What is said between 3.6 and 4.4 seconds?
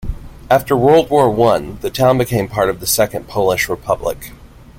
Republic.